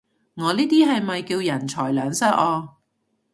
[0.33, 2.77] 我呢啲係咪叫人財兩失啊？